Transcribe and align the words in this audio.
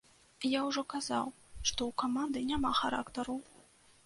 Я 0.51 0.61
ўжо 0.67 0.83
казаў, 0.93 1.27
што 1.69 1.75
ў 1.75 1.91
каманды 2.05 2.39
няма 2.51 2.73
характару. 2.81 3.39